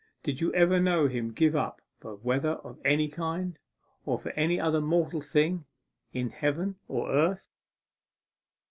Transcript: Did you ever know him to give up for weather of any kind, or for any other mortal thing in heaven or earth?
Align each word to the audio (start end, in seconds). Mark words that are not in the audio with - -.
Did 0.23 0.41
you 0.41 0.51
ever 0.55 0.79
know 0.79 1.07
him 1.07 1.27
to 1.27 1.35
give 1.35 1.55
up 1.55 1.79
for 1.99 2.15
weather 2.15 2.53
of 2.63 2.79
any 2.83 3.07
kind, 3.07 3.59
or 4.03 4.17
for 4.17 4.31
any 4.31 4.59
other 4.59 4.81
mortal 4.81 5.21
thing 5.21 5.65
in 6.11 6.31
heaven 6.31 6.77
or 6.87 7.11
earth? 7.11 7.47